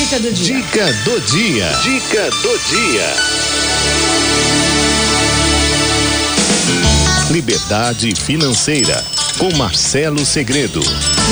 dica 0.00 0.18
do 0.18 0.32
dia. 0.32 0.56
Dica 0.56 0.92
do 1.04 1.20
dia. 1.20 1.72
Dica 1.82 2.30
do 2.30 2.58
dia. 2.70 3.14
Liberdade 7.30 8.14
financeira 8.14 9.04
com 9.36 9.54
Marcelo 9.58 10.24
Segredo. 10.24 10.80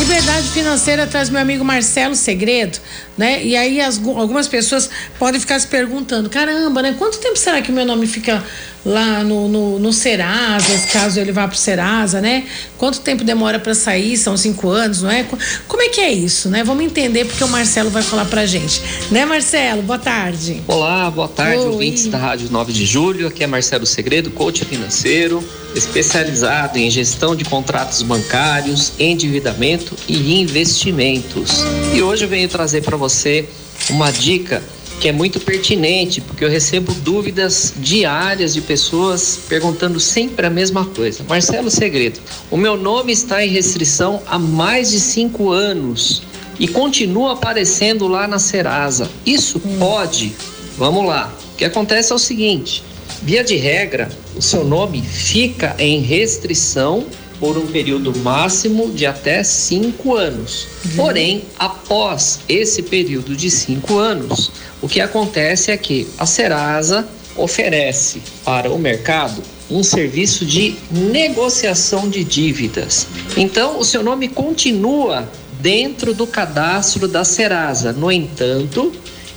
Liberdade 0.00 0.48
financeira 0.48 1.06
traz 1.06 1.30
meu 1.30 1.40
amigo 1.40 1.64
Marcelo 1.64 2.16
Segredo, 2.16 2.78
né? 3.16 3.40
E 3.44 3.56
aí 3.56 3.80
as, 3.80 3.98
algumas 4.04 4.48
pessoas 4.48 4.90
podem 5.16 5.40
ficar 5.40 5.60
se 5.60 5.68
perguntando: 5.68 6.28
caramba, 6.28 6.82
né? 6.82 6.96
Quanto 6.98 7.18
tempo 7.18 7.36
será 7.36 7.62
que 7.62 7.70
o 7.70 7.74
meu 7.74 7.86
nome 7.86 8.08
fica 8.08 8.42
lá 8.86 9.24
no, 9.24 9.48
no, 9.48 9.78
no 9.80 9.92
Serasa, 9.92 10.86
caso 10.92 11.18
ele 11.18 11.32
vá 11.32 11.48
para 11.48 11.56
o 11.56 11.58
Serasa, 11.58 12.20
né? 12.20 12.44
Quanto 12.78 13.00
tempo 13.00 13.24
demora 13.24 13.58
para 13.58 13.74
sair? 13.74 14.16
São 14.16 14.36
cinco 14.36 14.68
anos, 14.70 15.02
não 15.02 15.10
é? 15.10 15.26
Como 15.66 15.82
é 15.82 15.88
que 15.88 16.00
é 16.00 16.12
isso, 16.12 16.48
né? 16.48 16.62
Vamos 16.62 16.84
entender 16.84 17.24
porque 17.24 17.42
o 17.42 17.48
Marcelo 17.48 17.90
vai 17.90 18.02
falar 18.04 18.26
para 18.26 18.46
gente. 18.46 18.80
Né, 19.10 19.26
Marcelo? 19.26 19.82
Boa 19.82 19.98
tarde. 19.98 20.62
Olá, 20.68 21.10
boa 21.10 21.26
tarde, 21.26 21.62
Oi. 21.62 21.68
ouvintes 21.68 22.06
da 22.06 22.16
Rádio 22.16 22.48
9 22.48 22.72
de 22.72 22.86
Julho. 22.86 23.26
Aqui 23.26 23.42
é 23.42 23.46
Marcelo 23.48 23.84
Segredo, 23.84 24.30
coach 24.30 24.64
financeiro, 24.64 25.42
especializado 25.74 26.78
em 26.78 26.88
gestão 26.88 27.34
de 27.34 27.44
contratos 27.44 28.02
bancários, 28.02 28.92
endividamento 29.00 29.96
e 30.06 30.40
investimentos. 30.40 31.64
E 31.92 32.00
hoje 32.00 32.24
eu 32.24 32.28
venho 32.28 32.48
trazer 32.48 32.82
para 32.82 32.96
você 32.96 33.48
uma 33.90 34.12
dica 34.12 34.62
que 35.00 35.08
é 35.08 35.12
muito 35.12 35.40
pertinente, 35.40 36.20
porque 36.20 36.44
eu 36.44 36.48
recebo 36.48 36.92
dúvidas 36.94 37.74
diárias 37.76 38.54
de 38.54 38.60
pessoas 38.60 39.40
perguntando 39.48 40.00
sempre 40.00 40.46
a 40.46 40.50
mesma 40.50 40.84
coisa. 40.84 41.24
Marcelo 41.28 41.70
Segredo, 41.70 42.20
o 42.50 42.56
meu 42.56 42.76
nome 42.76 43.12
está 43.12 43.44
em 43.44 43.48
restrição 43.48 44.22
há 44.26 44.38
mais 44.38 44.90
de 44.90 45.00
cinco 45.00 45.50
anos 45.50 46.22
e 46.58 46.66
continua 46.66 47.34
aparecendo 47.34 48.08
lá 48.08 48.26
na 48.26 48.38
Serasa. 48.38 49.10
Isso 49.24 49.60
hum. 49.64 49.76
pode? 49.78 50.34
Vamos 50.78 51.06
lá. 51.06 51.32
O 51.52 51.56
que 51.56 51.64
acontece 51.64 52.12
é 52.12 52.14
o 52.14 52.18
seguinte: 52.18 52.82
via 53.22 53.44
de 53.44 53.56
regra, 53.56 54.08
o 54.34 54.42
seu 54.42 54.64
nome 54.64 55.02
fica 55.02 55.74
em 55.78 56.00
restrição 56.00 57.06
por 57.38 57.58
um 57.58 57.66
período 57.66 58.16
máximo 58.18 58.90
de 58.92 59.06
até 59.06 59.42
cinco 59.42 60.14
anos. 60.16 60.66
Uhum. 60.84 60.90
Porém, 60.96 61.44
após 61.58 62.40
esse 62.48 62.82
período 62.82 63.36
de 63.36 63.50
cinco 63.50 63.98
anos, 63.98 64.50
o 64.80 64.88
que 64.88 65.00
acontece 65.00 65.70
é 65.70 65.76
que 65.76 66.06
a 66.18 66.26
Serasa 66.26 67.06
oferece 67.36 68.22
para 68.44 68.70
o 68.72 68.78
mercado 68.78 69.42
um 69.70 69.82
serviço 69.82 70.46
de 70.46 70.76
negociação 70.90 72.08
de 72.08 72.24
dívidas. 72.24 73.06
Então, 73.36 73.78
o 73.78 73.84
seu 73.84 74.02
nome 74.02 74.28
continua 74.28 75.28
dentro 75.60 76.14
do 76.14 76.26
cadastro 76.26 77.08
da 77.08 77.24
Serasa. 77.24 77.92
No 77.92 78.10
entanto, 78.10 78.92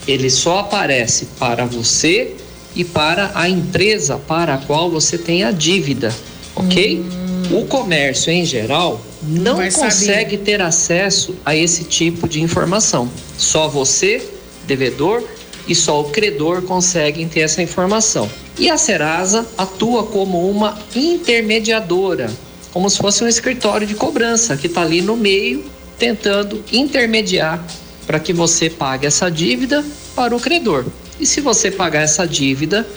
ele 0.08 0.30
só 0.30 0.60
aparece 0.60 1.28
para 1.40 1.66
você 1.66 2.36
e 2.76 2.86
para 2.86 3.32
a 3.34 3.50
empresa 3.50 4.18
para 4.18 4.54
a 4.54 4.58
qual 4.60 4.90
você 4.90 5.18
tem 5.18 5.44
a 5.44 5.52
dívida, 5.52 6.14
ok? 6.56 7.00
Hum 7.00 7.29
o 7.52 7.66
comércio 7.66 8.32
em 8.32 8.46
geral 8.46 9.02
não 9.22 9.56
consegue 9.56 10.32
saber. 10.32 10.38
ter 10.38 10.62
acesso 10.62 11.36
a 11.46 11.56
esse 11.56 11.84
tipo 11.84 12.28
de 12.28 12.42
informação. 12.42 13.10
Só 13.38 13.68
você, 13.68 14.24
devedor, 14.68 15.24
e 15.68 15.76
só 15.76 16.02
o 16.02 16.06
credor 16.06 16.64
conseguem 16.64 17.28
ter 17.28 17.42
essa 17.42 17.62
informação. 17.62 18.30
E 18.58 18.70
a 18.70 18.78
Serasa 18.78 19.48
atua 19.58 20.04
como 20.04 20.50
uma 20.50 20.78
intermediadora, 20.96 22.30
como 22.72 22.90
se 22.90 22.98
fosse 22.98 23.24
um 23.24 23.28
escritório 23.28 23.86
de 23.86 23.94
cobrança 23.94 24.58
que 24.58 24.68
está 24.68 24.82
ali 24.82 25.02
no 25.02 25.16
meio, 25.16 25.66
tentando 25.98 26.64
intermediar 26.72 27.64
para 28.08 28.20
que 28.20 28.34
você 28.34 28.70
pague 28.70 29.06
essa 29.06 29.30
dívida 29.30 29.86
para 30.16 30.36
o 30.36 30.40
credor. 30.40 30.86
E 31.20 31.26
se 31.26 31.42
você 31.42 31.70
pagar 31.70 32.02
essa 32.02 32.26
dívida, 32.26 32.88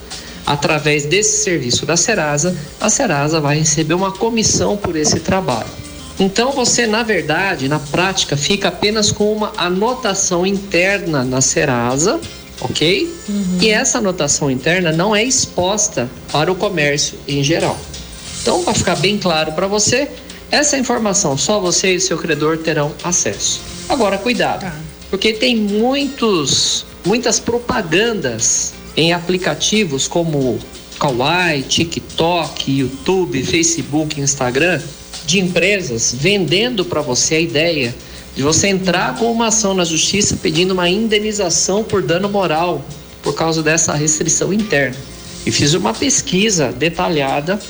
através 0.46 1.04
desse 1.04 1.42
serviço 1.42 1.86
da 1.86 1.96
Serasa, 1.96 2.56
a 2.80 2.90
Serasa 2.90 3.40
vai 3.40 3.58
receber 3.58 3.94
uma 3.94 4.12
comissão 4.12 4.76
por 4.76 4.96
esse 4.96 5.20
trabalho. 5.20 5.70
Então 6.18 6.52
você, 6.52 6.86
na 6.86 7.02
verdade, 7.02 7.68
na 7.68 7.78
prática, 7.78 8.36
fica 8.36 8.68
apenas 8.68 9.10
com 9.10 9.32
uma 9.32 9.52
anotação 9.56 10.46
interna 10.46 11.24
na 11.24 11.40
Serasa, 11.40 12.20
ok? 12.60 13.12
Uhum. 13.28 13.58
E 13.60 13.70
essa 13.70 13.98
anotação 13.98 14.50
interna 14.50 14.92
não 14.92 15.16
é 15.16 15.24
exposta 15.24 16.08
para 16.30 16.50
o 16.50 16.54
comércio 16.54 17.18
em 17.26 17.42
geral. 17.42 17.78
Então, 18.40 18.62
para 18.62 18.74
ficar 18.74 18.96
bem 18.96 19.18
claro 19.18 19.52
para 19.52 19.66
você, 19.66 20.08
essa 20.50 20.76
informação 20.76 21.38
só 21.38 21.58
você 21.58 21.94
e 21.94 22.00
seu 22.00 22.18
credor 22.18 22.58
terão 22.58 22.92
acesso. 23.02 23.60
Agora, 23.88 24.18
cuidado, 24.18 24.60
tá. 24.60 24.74
porque 25.10 25.32
tem 25.32 25.56
muitos, 25.56 26.84
muitas 27.04 27.40
propagandas 27.40 28.74
em 28.96 29.12
aplicativos 29.12 30.06
como 30.06 30.58
Kawaii, 30.98 31.62
TikTok, 31.62 32.70
YouTube, 32.70 33.42
Facebook, 33.42 34.20
Instagram, 34.20 34.80
de 35.26 35.40
empresas 35.40 36.14
vendendo 36.16 36.84
para 36.84 37.00
você 37.00 37.36
a 37.36 37.40
ideia 37.40 37.94
de 38.34 38.42
você 38.42 38.68
entrar 38.68 39.16
com 39.18 39.30
uma 39.30 39.48
ação 39.48 39.74
na 39.74 39.84
justiça 39.84 40.38
pedindo 40.40 40.72
uma 40.72 40.88
indenização 40.88 41.84
por 41.84 42.02
dano 42.02 42.28
moral 42.28 42.84
por 43.22 43.34
causa 43.34 43.62
dessa 43.62 43.92
restrição 43.94 44.52
interna. 44.52 44.96
E 45.44 45.50
fiz 45.50 45.74
uma 45.74 45.92
pesquisa 45.92 46.72
detalhada 46.72 47.60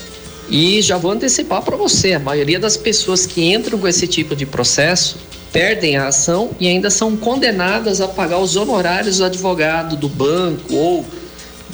e 0.48 0.80
já 0.82 0.96
vou 0.96 1.10
antecipar 1.10 1.62
para 1.62 1.76
você: 1.76 2.12
a 2.12 2.18
maioria 2.18 2.58
das 2.58 2.76
pessoas 2.76 3.26
que 3.26 3.52
entram 3.52 3.78
com 3.78 3.88
esse 3.88 4.06
tipo 4.06 4.36
de 4.36 4.46
processo 4.46 5.16
perdem 5.52 5.96
a 5.96 6.08
ação 6.08 6.50
e 6.58 6.66
ainda 6.66 6.90
são 6.90 7.16
condenadas 7.16 8.00
a 8.00 8.08
pagar 8.08 8.38
os 8.38 8.56
honorários 8.56 9.18
do 9.18 9.24
advogado, 9.24 9.96
do 9.96 10.08
banco 10.08 10.74
ou 10.74 11.04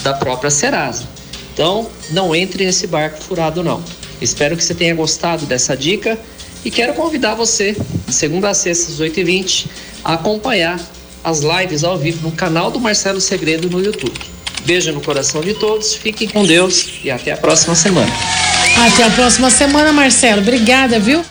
da 0.03 0.12
própria 0.15 0.50
Serasa. 0.50 1.05
Então, 1.53 1.88
não 2.11 2.34
entre 2.34 2.65
nesse 2.65 2.87
barco 2.87 3.22
furado 3.22 3.62
não. 3.62 3.83
Espero 4.21 4.56
que 4.56 4.65
você 4.65 4.75
tenha 4.75 4.94
gostado 4.94 5.47
dessa 5.47 5.77
dica 5.77 6.19
e 6.65 6.71
quero 6.71 6.94
convidar 6.94 7.34
você, 7.34 7.77
de 8.06 8.12
segunda 8.12 8.50
a 8.50 8.55
sexta, 8.55 8.93
às 8.93 9.00
8h20, 9.00 9.67
a 10.05 10.15
acompanhar 10.15 10.81
as 11.22 11.41
lives 11.41 11.84
ao 11.84 11.97
vivo 11.97 12.22
no 12.22 12.33
canal 12.33 12.71
do 12.71 12.81
Marcelo 12.81 13.21
Segredo 13.21 13.71
no 13.71 13.83
YouTube. 13.83 14.19
Beijo 14.65 14.93
no 14.93 15.00
coração 15.00 15.41
de 15.41 15.55
todos, 15.55 15.94
fiquem 15.94 16.28
com 16.28 16.44
Deus 16.44 17.00
e 17.03 17.11
até 17.11 17.33
a 17.33 17.37
próxima 17.37 17.75
semana. 17.75 18.12
Até 18.87 19.05
a 19.05 19.11
próxima 19.11 19.50
semana, 19.50 19.93
Marcelo. 19.93 20.43
Obrigada, 20.43 20.99
viu? 20.99 21.25